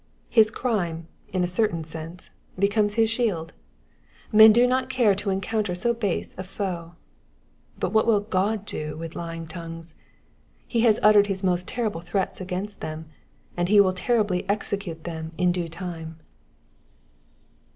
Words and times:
His 0.29 0.49
crime, 0.49 1.07
in 1.31 1.43
a 1.43 1.47
certain 1.47 1.83
sense, 1.83 2.31
becomes 2.57 2.95
his 2.95 3.07
shield; 3.07 3.53
men 4.31 4.51
do 4.51 4.65
not 4.65 4.89
care 4.89 5.13
to 5.13 5.29
encounter 5.29 5.75
so 5.75 5.93
base 5.93 6.33
a 6.39 6.43
foe. 6.43 6.95
But 7.79 7.93
what 7.93 8.07
will 8.07 8.21
God 8.21 8.65
do 8.65 8.97
with 8.97 9.13
l^ing 9.13 9.47
tongues? 9.47 9.93
He 10.67 10.79
has 10.79 10.99
uttered 11.03 11.27
his 11.27 11.43
most 11.43 11.67
terrible 11.67 12.01
threats 12.01 12.41
against 12.41 12.81
them, 12.81 13.09
and 13.55 13.67
be 13.67 13.79
will 13.79 13.93
terribly 13.93 14.43
execute 14.49 15.03
them 15.03 15.33
in 15.37 15.51
due 15.51 15.69
time. 15.69 16.15